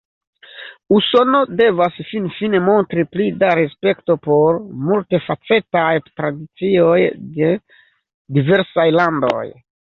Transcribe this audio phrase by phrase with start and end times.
[0.99, 6.97] Usono devas finfine montri pli da respekto por multfacetaj tradicioj
[7.37, 7.53] de
[8.41, 9.47] diversaj landoj.